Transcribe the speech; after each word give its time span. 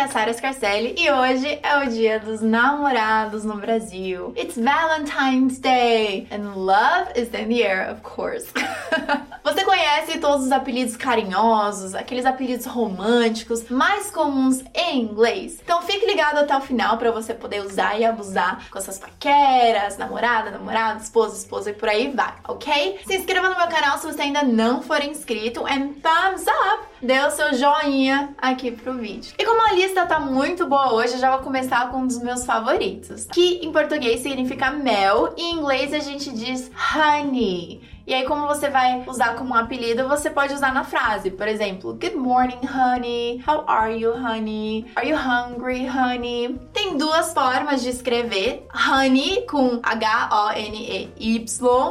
é 0.00 0.04
a 0.04 0.08
Sara 0.08 0.32
Scarcelli 0.32 0.94
e 0.96 1.10
hoje 1.10 1.60
é 1.62 1.76
o 1.84 1.90
dia 1.90 2.18
dos 2.18 2.40
namorados 2.40 3.44
no 3.44 3.58
Brasil. 3.58 4.32
It's 4.34 4.56
Valentine's 4.56 5.58
Day 5.58 6.26
and 6.30 6.54
love 6.54 7.12
is 7.14 7.28
in 7.28 7.48
the 7.48 7.62
air, 7.62 7.92
of 7.92 8.00
course. 8.00 8.50
Você 9.44 9.62
conhece 9.62 10.18
todos 10.18 10.46
os 10.46 10.52
apelidos 10.52 10.96
carinhosos, 10.96 11.94
aqueles 11.94 12.24
apelidos 12.24 12.64
românticos 12.64 13.68
mais 13.68 14.10
comuns 14.10 14.64
em 14.74 15.02
inglês? 15.02 15.58
Então 15.62 15.82
fique 15.82 16.06
ligado 16.06 16.38
até 16.38 16.56
o 16.56 16.62
final 16.62 16.96
para 16.96 17.10
você 17.10 17.34
poder 17.34 17.60
usar 17.60 17.98
e 17.98 18.04
abusar 18.04 18.70
com 18.70 18.78
essas 18.78 18.98
paqueras, 18.98 19.98
namorada, 19.98 20.50
namorado, 20.50 21.02
esposa, 21.02 21.36
esposa 21.36 21.70
e 21.70 21.74
por 21.74 21.90
aí 21.90 22.10
vai, 22.10 22.34
ok? 22.48 23.00
Se 23.06 23.16
inscreva 23.16 23.50
no 23.50 23.56
meu 23.56 23.68
canal 23.68 23.98
se 23.98 24.06
você 24.06 24.22
ainda 24.22 24.42
não 24.42 24.80
for 24.80 25.02
inscrito 25.02 25.66
and 25.66 25.94
thumbs 26.00 26.46
up! 26.46 26.89
Dê 27.02 27.18
o 27.20 27.30
seu 27.30 27.54
joinha 27.54 28.34
aqui 28.36 28.70
pro 28.70 28.92
vídeo. 28.92 29.32
E 29.38 29.44
como 29.44 29.62
a 29.62 29.72
lista 29.72 30.04
tá 30.04 30.20
muito 30.20 30.66
boa 30.66 30.92
hoje, 30.92 31.14
eu 31.14 31.18
já 31.18 31.30
vou 31.30 31.40
começar 31.40 31.90
com 31.90 32.00
um 32.00 32.06
dos 32.06 32.22
meus 32.22 32.44
favoritos, 32.44 33.26
que 33.32 33.64
em 33.64 33.72
português 33.72 34.20
significa 34.20 34.70
mel 34.70 35.32
e 35.34 35.42
em 35.42 35.54
inglês 35.54 35.94
a 35.94 35.98
gente 35.98 36.30
diz 36.30 36.70
honey. 36.94 37.80
E 38.10 38.12
aí, 38.12 38.24
como 38.24 38.48
você 38.48 38.68
vai 38.68 39.04
usar 39.06 39.36
como 39.36 39.54
um 39.54 39.56
apelido, 39.56 40.08
você 40.08 40.28
pode 40.28 40.52
usar 40.52 40.74
na 40.74 40.82
frase. 40.82 41.30
Por 41.30 41.46
exemplo, 41.46 41.92
Good 41.92 42.16
morning, 42.16 42.58
honey. 42.66 43.40
How 43.46 43.62
are 43.68 43.96
you, 43.96 44.10
honey? 44.10 44.84
Are 44.96 45.08
you 45.08 45.16
hungry, 45.16 45.86
honey? 45.86 46.58
Tem 46.72 46.96
duas 46.96 47.32
formas 47.32 47.84
de 47.84 47.90
escrever. 47.90 48.66
Honey 48.74 49.46
com 49.48 49.78
H-O-N-E-Y 49.80 51.46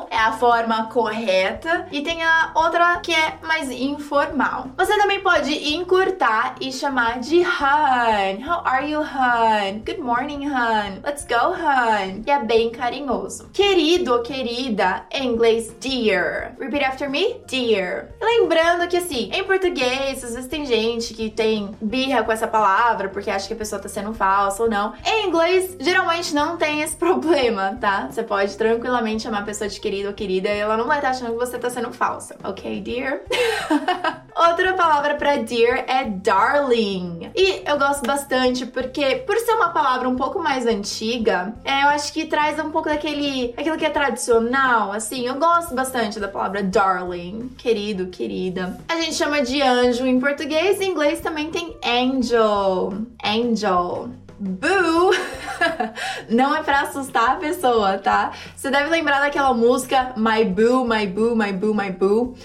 é 0.10 0.18
a 0.18 0.34
forma 0.34 0.88
correta. 0.88 1.88
E 1.90 2.02
tem 2.02 2.22
a 2.22 2.52
outra 2.54 3.00
que 3.00 3.14
é 3.14 3.38
mais 3.42 3.72
informal. 3.72 4.68
Você 4.76 4.98
também 4.98 5.22
pode 5.22 5.74
encurtar 5.74 6.56
e 6.60 6.74
chamar 6.74 7.22
de 7.22 7.40
hun. 7.40 8.46
How 8.46 8.62
are 8.66 8.92
you, 8.92 9.00
hun? 9.00 9.84
Good 9.86 10.02
morning, 10.02 10.50
hun. 10.50 11.00
Let's 11.02 11.26
go, 11.26 11.54
hun. 11.54 12.24
E 12.28 12.30
é 12.30 12.44
bem 12.44 12.72
carinhoso. 12.72 13.48
Querido 13.54 14.16
ou 14.16 14.22
querida, 14.22 15.06
em 15.14 15.28
inglês, 15.28 15.74
dear 15.80 16.09
dear. 16.10 16.56
Repeat 16.60 16.84
after 16.84 17.10
me, 17.10 17.42
dear. 17.48 18.10
Lembrando 18.22 18.88
que 18.88 18.98
assim, 18.98 19.30
em 19.32 19.44
português, 19.44 20.24
às 20.24 20.34
vezes 20.34 20.48
tem 20.48 20.66
gente 20.66 21.14
que 21.14 21.30
tem 21.30 21.76
birra 21.82 22.24
com 22.24 22.32
essa 22.32 22.48
palavra 22.48 23.10
porque 23.10 23.30
acha 23.30 23.48
que 23.48 23.54
a 23.54 23.58
pessoa 23.58 23.82
tá 23.82 23.88
sendo 23.88 24.14
falsa 24.14 24.64
ou 24.64 24.70
não. 24.70 24.94
Em 25.06 25.28
inglês, 25.28 25.78
geralmente 25.80 26.34
não 26.34 26.58
tem 26.58 26.82
esse 26.82 26.96
problema, 26.98 27.78
tá? 27.80 28.08
Você 28.10 28.24
pode 28.24 28.58
tranquilamente 28.58 29.24
chamar 29.24 29.40
a 29.40 29.44
pessoa 29.44 29.70
de 29.70 29.80
querido 29.80 30.10
ou 30.10 30.14
querida 30.14 30.50
e 30.50 30.60
ela 30.60 30.78
não 30.78 30.88
vai 30.88 30.98
estar 30.98 31.12
tá 31.12 31.16
achando 31.16 31.34
que 31.34 31.46
você 31.46 31.58
tá 31.58 31.70
sendo 31.70 31.92
falsa, 31.92 32.36
ok, 32.44 32.82
dear? 32.82 33.22
Outra 34.40 34.74
palavra 34.74 35.16
para 35.16 35.36
dear 35.36 35.84
é 35.86 36.06
darling. 36.06 37.30
E 37.36 37.62
eu 37.70 37.78
gosto 37.78 38.08
bastante 38.08 38.66
porque, 38.66 39.18
por 39.28 39.36
ser 39.36 39.52
uma 39.52 39.68
palavra 39.68 40.08
um 40.08 40.16
pouco 40.16 40.40
mais 40.40 40.66
antiga, 40.66 41.54
é, 41.66 41.84
eu 41.84 41.90
acho 41.90 42.14
que 42.14 42.24
traz 42.24 42.58
um 42.58 42.72
pouco 42.72 42.88
daquele. 42.88 43.54
aquilo 43.58 43.76
que 43.76 43.86
é 43.86 43.90
tradicional, 43.90 44.94
assim. 44.94 45.28
Eu 45.28 45.36
gosto 45.36 45.76
bastante 45.76 46.22
da 46.22 46.30
palavra 46.30 46.64
darling, 46.64 47.50
querido, 47.58 48.08
querida. 48.08 48.80
A 48.88 48.96
gente 49.02 49.16
chama 49.16 49.42
de 49.42 49.62
anjo 49.62 50.08
em 50.08 50.22
português, 50.22 50.80
em 50.80 50.92
inglês 50.92 51.20
também 51.20 51.52
tem 51.52 51.76
angel. 51.86 52.94
Angel. 53.22 54.10
Boo! 54.40 55.12
Não 56.30 56.56
é 56.56 56.64
para 56.64 56.84
assustar 56.84 57.32
a 57.32 57.36
pessoa, 57.36 57.98
tá? 57.98 58.32
Você 58.56 58.72
deve 58.72 58.90
lembrar 58.90 59.20
daquela 59.20 59.54
música 59.54 60.14
My 60.16 60.46
Boo, 60.46 60.86
My 60.86 61.06
Boo, 61.06 61.36
My 61.36 61.52
Boo, 61.52 61.76
My 61.76 61.92
Boo. 61.92 62.38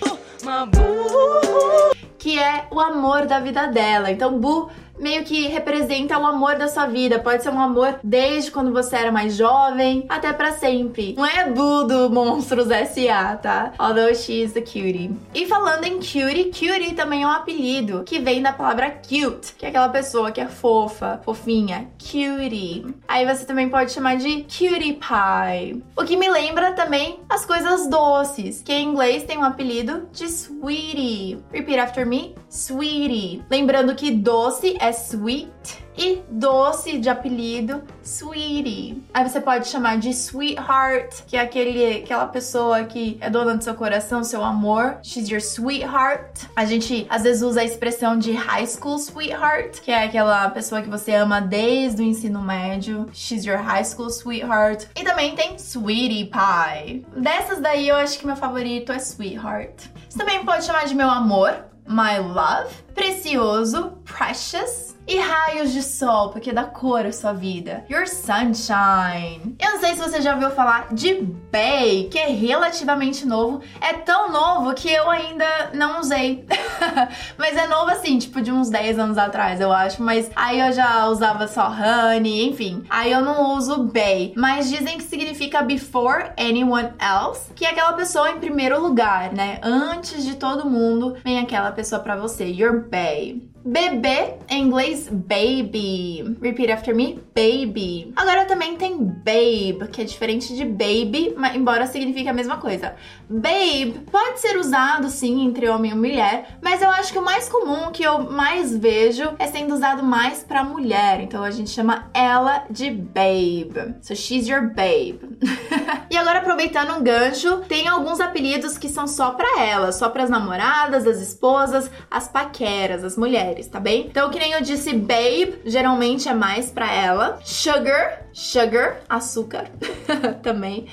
Que 2.19 2.39
é 2.39 2.67
o 2.71 2.81
amor 2.81 3.27
da 3.27 3.41
vida 3.41 3.67
dela. 3.67 4.11
Então, 4.11 4.39
Boo 4.39 4.71
meio 4.99 5.25
que 5.25 5.47
representa 5.49 6.19
o 6.19 6.27
amor 6.27 6.57
da 6.57 6.69
sua 6.69 6.87
vida. 6.87 7.19
Pode 7.19 7.43
ser 7.43 7.51
um 7.51 7.61
amor 7.61 7.99
desde 8.03 8.51
quando 8.51 8.73
você 8.73 8.97
era 8.97 9.13
mais 9.13 9.37
jovem 9.37 10.05
até 10.09 10.33
para 10.33 10.53
sempre. 10.53 11.15
Não 11.17 11.27
é 11.27 11.49
Boo 11.51 11.85
do 11.85 12.11
Monstros 12.11 12.71
S.A., 12.71 13.37
tá? 13.37 13.73
Although 13.79 14.15
she's 14.15 14.53
the 14.53 14.61
cutie. 14.61 15.11
E 15.35 15.47
falando 15.47 15.85
em 15.85 15.97
cutie, 15.97 16.45
cutie 16.45 16.95
também 16.95 17.23
é 17.23 17.27
um 17.27 17.31
apelido 17.31 18.03
que 18.05 18.19
vem 18.19 18.43
da 18.43 18.53
palavra 18.53 18.91
cute, 18.91 19.55
que 19.57 19.67
é 19.67 19.69
aquela 19.69 19.89
pessoa 19.89 20.31
que 20.31 20.41
é 20.41 20.49
fofa, 20.49 21.21
fofinha. 21.25 21.89
Cutie. 21.99 22.87
Aí 23.09 23.27
você 23.27 23.45
também 23.45 23.69
pode 23.69 23.93
chamar 23.93 24.17
de 24.17 24.43
cutie 24.43 24.95
pie. 24.95 25.83
O 25.97 26.05
que 26.05 26.17
me 26.17 26.29
lembra 26.29 26.73
também 26.73 27.21
as 27.29 27.45
coisas 27.45 27.89
doces, 27.89 28.63
que 28.63 28.73
em 28.73 28.89
inglês 28.89 29.25
tem 29.25 29.39
um 29.39 29.45
apelido 29.45 30.09
de 30.13 30.27
sweetie. 30.27 31.39
Repeat 31.53 31.79
after 31.79 32.07
me. 32.07 32.35
Sweetie. 32.49 33.43
Lembrando 33.51 33.95
que 33.95 34.11
doce 34.11 34.77
é 34.81 34.84
sweet 34.93 35.85
e 35.97 36.23
doce 36.29 36.99
de 36.99 37.09
apelido, 37.09 37.83
sweetie. 38.03 39.03
Aí 39.13 39.29
você 39.29 39.41
pode 39.41 39.69
chamar 39.69 39.99
de 39.99 40.13
sweetheart, 40.13 41.23
que 41.27 41.37
é 41.37 41.41
aquele, 41.41 42.03
aquela 42.03 42.27
pessoa 42.27 42.85
que 42.85 43.17
é 43.21 43.31
dona 43.31 43.57
do 43.57 43.63
seu 43.63 43.75
coração, 43.75 44.25
seu 44.25 44.43
amor. 44.43 44.99
She's 45.03 45.29
your 45.29 45.41
sweetheart. 45.41 46.47
A 46.57 46.65
gente 46.65 47.07
às 47.09 47.23
vezes 47.23 47.43
usa 47.43 47.61
a 47.61 47.65
expressão 47.65 48.19
de 48.19 48.33
high 48.33 48.67
school 48.67 48.99
sweetheart, 48.99 49.81
que 49.81 49.91
é 49.91 50.05
aquela 50.05 50.51
pessoa 50.51 50.83
que 50.83 50.89
você 50.89 51.15
ama 51.15 51.41
desde 51.41 52.03
o 52.03 52.05
ensino 52.05 52.43
médio. 52.43 53.07
She's 53.13 53.45
your 53.45 53.59
high 53.59 53.85
school 53.85 54.11
sweetheart. 54.11 54.87
E 54.97 55.05
também 55.05 55.35
tem 55.35 55.57
sweetie 55.59 56.25
pie. 56.25 57.07
Dessas 57.17 57.61
daí 57.61 57.89
eu 57.89 57.97
acho 57.97 58.19
que 58.19 58.27
meu 58.27 58.37
favorito 58.37 58.91
é 58.93 58.99
sweetheart. 58.99 59.85
Você 60.09 60.19
também 60.19 60.45
pode 60.45 60.65
chamar 60.65 60.87
de 60.87 60.95
meu 60.95 61.09
amor, 61.09 61.65
my 61.87 62.19
love, 62.19 62.83
precioso, 62.95 64.03
precious 64.05 64.94
e 65.07 65.19
raios 65.19 65.73
de 65.73 65.83
sol, 65.83 66.31
porque 66.31 66.53
dá 66.53 66.65
cor 66.65 67.07
à 67.07 67.13
sua 67.13 67.33
vida. 67.33 67.85
Your 67.91 68.07
sunshine. 68.07 69.57
Eu 69.59 69.73
não 69.73 69.81
sei 69.81 69.95
se 69.95 70.01
você 70.01 70.21
já 70.21 70.35
ouviu 70.35 70.51
falar 70.51 70.93
de 70.93 71.15
Bay, 71.53 72.09
que 72.11 72.19
é 72.19 72.29
relativamente 72.29 73.27
novo. 73.27 73.61
É 73.81 73.93
tão 73.93 74.33
novo 74.33 74.75
que 74.75 74.91
eu 74.91 75.11
ainda 75.11 75.71
não 75.75 76.01
usei. 76.01 76.47
mas 77.37 77.57
é 77.57 77.67
novo 77.67 77.91
assim, 77.91 78.19
tipo 78.19 78.41
de 78.41 78.51
uns 78.51 78.71
10 78.71 78.99
anos 78.99 79.19
atrás, 79.19 79.61
eu 79.61 79.73
acho. 79.73 80.03
Mas 80.03 80.31
aí 80.35 80.61
eu 80.61 80.73
já 80.73 81.07
usava 81.07 81.47
só 81.47 81.69
honey, 81.69 82.49
enfim. 82.49 82.85
Aí 82.89 83.13
eu 83.13 83.21
não 83.21 83.57
uso 83.57 83.85
Bay. 83.85 84.33
Mas 84.37 84.71
dizem 84.71 84.99
que 84.99 85.05
significa 85.05 85.63
before 85.63 86.31
anyone 86.39 86.93
else, 86.99 87.53
que 87.55 87.65
é 87.65 87.71
aquela 87.71 87.93
pessoa 87.93 88.31
em 88.31 88.41
primeiro 88.41 88.81
lugar, 88.81 89.33
né? 89.33 89.61
Antes 89.63 90.25
de 90.25 90.37
todo 90.37 90.69
mundo, 90.69 91.17
vem 91.23 91.39
aquela 91.39 91.73
pessoa 91.73 92.01
para 92.01 92.17
você. 92.17 92.45
Your 92.45 92.89
Bay. 92.89 93.54
Bebê, 93.67 94.35
em 94.51 94.67
inglês, 94.67 95.09
baby. 95.09 96.37
Repeat 96.43 96.71
after 96.71 96.95
me, 96.95 97.19
baby. 97.35 98.13
Agora 98.15 98.45
também 98.45 98.77
tem 98.77 99.03
babe, 99.03 99.89
que 99.91 100.03
é 100.03 100.05
diferente 100.05 100.55
de 100.55 100.67
baby, 100.67 101.33
mas 101.35 101.57
embora 101.57 101.87
signifique 101.87 102.29
a 102.29 102.35
mesma 102.35 102.59
coisa. 102.59 102.95
Babe 103.27 104.03
pode 104.13 104.41
ser 104.41 104.59
usado 104.59 105.09
sim 105.09 105.47
entre 105.47 105.67
homem 105.67 105.93
e 105.93 105.95
mulher, 105.95 106.59
mas 106.61 106.83
eu 106.83 106.91
acho 106.91 107.11
que 107.11 107.19
o 107.19 107.25
mais 107.25 107.49
comum, 107.49 107.91
que 107.91 108.03
eu 108.03 108.31
mais 108.31 108.77
vejo, 108.77 109.35
é 109.39 109.47
sendo 109.47 109.73
usado 109.73 110.03
mais 110.03 110.45
para 110.45 110.63
mulher. 110.63 111.21
Então 111.21 111.43
a 111.43 111.51
gente 111.51 111.71
chama 111.71 112.11
ela 112.13 112.67
de 112.69 112.91
babe. 112.91 113.95
So 114.03 114.15
she's 114.15 114.47
your 114.47 114.75
babe. 114.75 115.21
e 116.11 116.17
agora 116.17 116.39
aproveitando 116.39 116.95
um 116.95 117.03
gancho, 117.03 117.59
tem 117.69 117.89
alguns 117.89 118.21
apelidos 118.21 118.79
que 118.79 118.89
são 118.89 119.07
só 119.07 119.33
para 119.33 119.61
ela, 119.61 119.93
só 119.93 120.09
para 120.09 120.25
as 120.25 120.31
namoradas, 120.31 121.07
as 121.07 121.21
esposas, 121.21 121.91
as 122.11 122.29
paqueras, 122.29 123.05
as 123.05 123.17
mulheres 123.17 123.69
tá 123.69 123.81
bem? 123.81 124.07
Então, 124.07 124.31
que 124.31 124.39
nem 124.39 124.53
eu 124.53 124.63
disse, 124.63 124.93
babe, 124.93 125.61
geralmente 125.65 126.29
é 126.29 126.35
mais 126.35 126.71
pra 126.71 126.93
ela. 126.93 127.39
Sugar, 127.45 128.23
sugar, 128.33 129.01
açúcar 129.09 129.69
também 130.43 130.87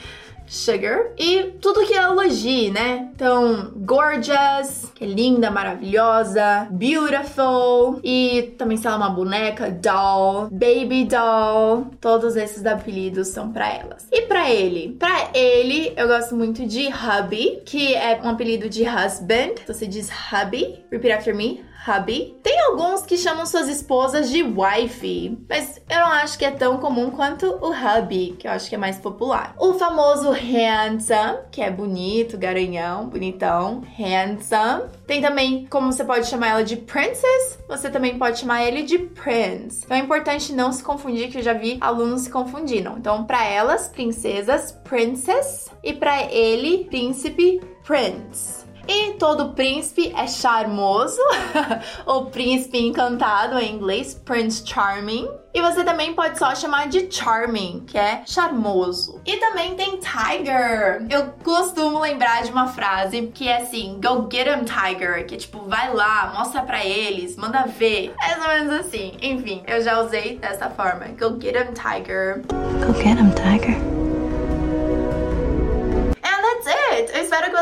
sugar. 0.48 1.12
E 1.18 1.44
tudo 1.62 1.86
que 1.86 1.94
é 1.94 2.02
elogio, 2.02 2.74
né? 2.74 3.10
Então, 3.16 3.72
gorgeous, 3.76 4.91
que 5.02 5.06
é 5.06 5.08
linda, 5.08 5.50
maravilhosa, 5.50 6.68
beautiful, 6.70 8.00
e 8.04 8.54
também 8.56 8.78
se 8.78 8.86
ela 8.86 8.98
é 8.98 9.00
uma 9.00 9.10
boneca, 9.10 9.72
doll, 9.72 10.48
baby 10.52 11.06
doll, 11.06 11.88
todos 12.00 12.36
esses 12.36 12.64
apelidos 12.68 13.30
são 13.30 13.52
para 13.52 13.68
elas. 13.68 14.08
E 14.12 14.22
para 14.28 14.52
ele? 14.52 14.96
Para 15.00 15.32
ele, 15.34 15.92
eu 15.98 16.08
gosto 16.08 16.36
muito 16.36 16.68
de 16.68 16.88
hubby, 16.88 17.64
que 17.66 17.96
é 17.96 18.22
um 18.24 18.30
apelido 18.30 18.70
de 18.70 18.84
husband. 18.84 19.56
Então 19.64 19.74
você 19.74 19.88
diz 19.88 20.08
hubby, 20.12 20.86
repeat 20.92 21.18
after 21.18 21.36
me, 21.36 21.64
hubby. 21.88 22.38
Tem 22.44 22.60
alguns 22.62 23.02
que 23.02 23.18
chamam 23.18 23.46
suas 23.46 23.68
esposas 23.68 24.30
de 24.30 24.44
wifey, 24.44 25.38
mas 25.50 25.82
eu 25.90 26.00
não 26.00 26.08
acho 26.08 26.38
que 26.38 26.46
é 26.46 26.52
tão 26.52 26.78
comum 26.78 27.10
quanto 27.10 27.48
o 27.48 27.72
hubby, 27.72 28.36
que 28.38 28.48
eu 28.48 28.52
acho 28.52 28.70
que 28.70 28.76
é 28.76 28.78
mais 28.78 28.98
popular. 28.98 29.56
O 29.58 29.74
famoso 29.74 30.32
handsome, 30.32 31.40
que 31.52 31.62
é 31.62 31.72
bonito, 31.72 32.38
garanhão, 32.38 33.08
bonitão, 33.08 33.82
handsome. 33.98 34.91
Tem 35.06 35.22
também 35.22 35.66
como 35.70 35.92
você 35.92 36.04
pode 36.04 36.28
chamar 36.28 36.50
ela 36.50 36.64
de 36.64 36.78
princess, 36.78 37.60
você 37.68 37.90
também 37.90 38.18
pode 38.18 38.40
chamar 38.40 38.64
ele 38.64 38.84
de 38.84 38.98
prince. 38.98 39.82
Então 39.84 39.98
é 39.98 40.00
importante 40.00 40.54
não 40.54 40.72
se 40.72 40.84
confundir, 40.84 41.30
que 41.30 41.40
eu 41.40 41.44
já 41.44 41.54
vi 41.54 41.78
alunos 41.82 42.22
se 42.22 42.30
confundindo. 42.30 42.96
Então, 42.98 43.26
para 43.26 43.46
elas, 43.46 43.88
princesas, 43.88 44.72
princess, 44.84 45.70
e 45.84 45.94
para 45.94 46.24
ele, 46.32 46.86
príncipe, 46.86 47.62
prince. 47.84 48.61
E 48.88 49.14
todo 49.14 49.50
príncipe 49.50 50.14
é 50.16 50.28
charmoso, 50.28 51.22
ou 52.06 52.26
príncipe 52.26 52.80
encantado 52.80 53.58
em 53.60 53.76
inglês, 53.76 54.14
Prince 54.14 54.64
Charming. 54.66 55.30
E 55.54 55.62
você 55.62 55.84
também 55.84 56.14
pode 56.14 56.40
só 56.40 56.56
chamar 56.56 56.88
de 56.88 57.12
charming, 57.12 57.84
que 57.86 57.98
é 57.98 58.24
charmoso. 58.26 59.20
E 59.26 59.36
também 59.36 59.76
tem 59.76 60.00
tiger. 60.00 61.06
Eu 61.10 61.34
costumo 61.44 62.00
lembrar 62.00 62.44
de 62.44 62.52
uma 62.52 62.68
frase 62.68 63.24
que 63.34 63.50
é 63.50 63.58
assim: 63.58 64.00
Go 64.02 64.30
get 64.32 64.48
him, 64.48 64.64
tiger. 64.64 65.26
Que 65.26 65.36
é 65.36 65.38
tipo, 65.38 65.60
vai 65.68 65.94
lá, 65.94 66.32
mostra 66.38 66.62
pra 66.62 66.86
eles, 66.86 67.36
manda 67.36 67.64
ver. 67.64 68.14
Mais 68.18 68.42
ou 68.42 68.48
menos 68.48 68.80
assim. 68.80 69.18
Enfim, 69.22 69.62
eu 69.68 69.82
já 69.82 70.00
usei 70.00 70.38
dessa 70.38 70.70
forma: 70.70 71.08
Go 71.20 71.38
get 71.40 71.56
him, 71.56 71.74
tiger. 71.74 72.44
Go 72.86 72.94
get 72.94 73.18
him, 73.18 73.32
tiger. 73.32 74.01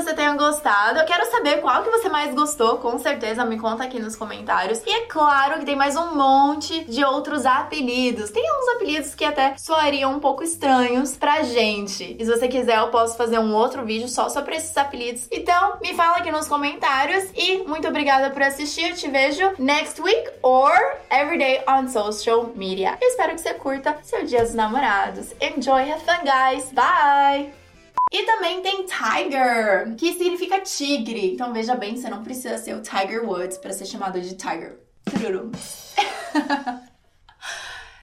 Você 0.09 0.15
tenha 0.15 0.33
gostado. 0.33 0.99
Eu 0.99 1.05
quero 1.05 1.29
saber 1.29 1.61
qual 1.61 1.83
que 1.83 1.89
você 1.89 2.09
mais 2.09 2.33
gostou, 2.33 2.77
com 2.77 2.97
certeza 2.97 3.45
me 3.45 3.59
conta 3.59 3.83
aqui 3.83 3.99
nos 3.99 4.15
comentários. 4.15 4.81
E 4.85 4.89
é 4.89 5.01
claro 5.05 5.59
que 5.59 5.65
tem 5.65 5.75
mais 5.75 5.95
um 5.95 6.15
monte 6.15 6.83
de 6.85 7.03
outros 7.03 7.45
apelidos. 7.45 8.31
Tem 8.31 8.43
uns 8.43 8.75
apelidos 8.75 9.13
que 9.13 9.23
até 9.23 9.55
soariam 9.57 10.13
um 10.13 10.19
pouco 10.19 10.43
estranhos 10.43 11.15
pra 11.15 11.43
gente. 11.43 12.15
E 12.17 12.25
se 12.25 12.31
você 12.31 12.47
quiser, 12.47 12.79
eu 12.79 12.87
posso 12.87 13.15
fazer 13.17 13.39
um 13.39 13.53
outro 13.53 13.85
vídeo 13.85 14.07
só 14.07 14.29
sobre 14.29 14.55
esses 14.55 14.75
apelidos. 14.75 15.27
Então, 15.31 15.77
me 15.81 15.93
fala 15.93 16.17
aqui 16.17 16.31
nos 16.31 16.47
comentários. 16.47 17.29
E 17.35 17.59
muito 17.67 17.87
obrigada 17.87 18.31
por 18.31 18.41
assistir. 18.41 18.89
Eu 18.89 18.95
te 18.95 19.07
vejo 19.07 19.53
next 19.59 20.01
week 20.01 20.29
or 20.41 20.71
every 21.11 21.37
day 21.37 21.61
on 21.67 21.87
social 21.87 22.51
media. 22.55 22.97
Eu 22.99 23.09
espero 23.09 23.35
que 23.35 23.41
você 23.41 23.53
curta 23.53 23.95
seu 24.01 24.25
Dia 24.25 24.41
dos 24.41 24.55
Namorados. 24.55 25.33
Enjoy, 25.39 25.91
have 25.91 26.03
fun, 26.03 26.23
guys. 26.23 26.71
Bye! 26.71 27.68
E 28.11 28.25
também 28.25 28.61
tem 28.61 28.85
Tiger, 28.85 29.95
que 29.95 30.13
significa 30.13 30.59
tigre. 30.61 31.33
Então 31.33 31.53
veja 31.53 31.75
bem, 31.75 31.95
você 31.95 32.09
não 32.09 32.23
precisa 32.23 32.57
ser 32.57 32.73
o 32.73 32.81
Tiger 32.81 33.23
Woods 33.23 33.57
para 33.59 33.71
ser 33.71 33.85
chamado 33.85 34.19
de 34.19 34.35
Tiger. 34.35 34.79